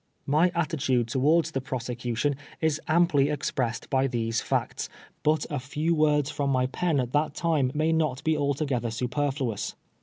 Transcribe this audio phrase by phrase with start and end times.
[0.25, 4.89] My attitude towards the prosecution is amply ex pressed by these facts,
[5.21, 9.75] but a few words from my pen at that time may not be altogether superfluous.